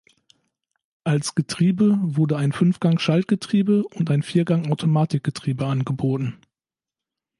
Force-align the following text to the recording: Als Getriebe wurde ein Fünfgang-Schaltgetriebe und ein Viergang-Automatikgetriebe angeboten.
Als 1.03 1.35
Getriebe 1.35 1.95
wurde 2.01 2.35
ein 2.35 2.53
Fünfgang-Schaltgetriebe 2.53 3.83
und 3.87 4.09
ein 4.09 4.23
Viergang-Automatikgetriebe 4.23 5.67
angeboten. 5.67 6.39